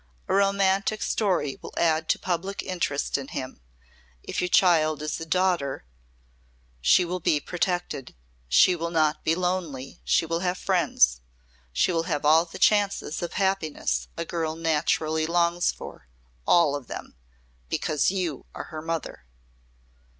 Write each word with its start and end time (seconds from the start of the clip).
A 0.27 0.33
romantic 0.33 1.03
story 1.03 1.59
will 1.61 1.75
add 1.77 2.09
to 2.09 2.17
public 2.17 2.63
interest 2.63 3.19
in 3.19 3.27
him. 3.27 3.61
If 4.23 4.41
your 4.41 4.47
child 4.47 4.99
is 5.03 5.19
a 5.19 5.27
daughter 5.27 5.85
she 6.81 7.05
will 7.05 7.19
be 7.19 7.39
protected. 7.39 8.15
She 8.49 8.75
will 8.75 8.89
not 8.89 9.23
be 9.23 9.35
lonely, 9.35 10.01
she 10.03 10.25
will 10.25 10.39
have 10.39 10.57
friends. 10.57 11.21
She 11.71 11.91
will 11.91 12.05
have 12.09 12.25
all 12.25 12.45
the 12.45 12.57
chances 12.57 13.21
of 13.21 13.33
happiness 13.33 14.07
a 14.17 14.25
girl 14.25 14.55
naturally 14.55 15.27
longs 15.27 15.71
for 15.71 16.07
all 16.47 16.75
of 16.75 16.87
them. 16.87 17.15
Because 17.69 18.09
you 18.09 18.47
are 18.55 18.63
her 18.73 18.81
mother." 18.81 19.25